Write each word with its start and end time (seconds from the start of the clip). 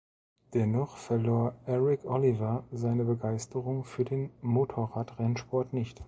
Dennoch 0.55 0.97
verlor 0.97 1.53
Eric 1.67 2.05
Oliver 2.05 2.63
seine 2.71 3.03
Begeisterung 3.05 3.83
für 3.83 4.03
den 4.03 4.31
Motorradrennsport 4.41 5.73
nicht. 5.73 5.99